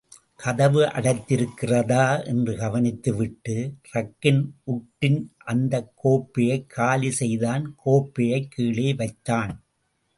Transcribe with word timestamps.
கதவு 0.35 0.81
அடைத்திருக்கிறதா 0.83 2.25
என்று 2.25 2.53
கவனித்துவிட்டு, 2.53 3.73
ரக்கின் 3.93 4.49
உட்டின் 4.65 5.29
அந்தக் 5.37 5.91
கோப்பையைக் 6.03 6.65
காலி 6.67 7.11
செய்தான், 7.11 7.75
கோப்பையைக் 7.85 8.47
கீழே 8.49 8.93
வைத்தான். 8.93 9.63